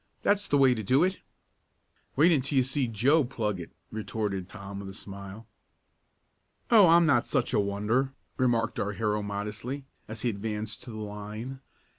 [0.23, 1.19] "That's the way to do it!"
[2.15, 5.45] "Wait until you see Joe plug it," retorted Tom with a smile.
[6.71, 10.97] "Oh, I'm not such a wonder," remarked our hero modestly, as he advanced to the
[10.97, 11.59] line.